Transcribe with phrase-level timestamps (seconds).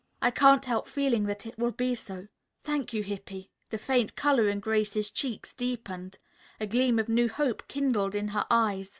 [0.19, 2.27] I can't help feeling that it will be so."
[2.63, 6.17] "Thank you, Hippy." The faint color in Grace's cheeks deepened.
[6.59, 8.89] A gleam of new hope kindled in her eyes.